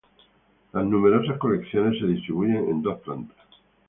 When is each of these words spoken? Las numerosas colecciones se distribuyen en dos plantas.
Las 0.73 0.83
numerosas 0.83 1.37
colecciones 1.37 1.99
se 1.99 2.07
distribuyen 2.07 2.55
en 2.69 2.81
dos 2.81 2.99
plantas. 3.01 3.37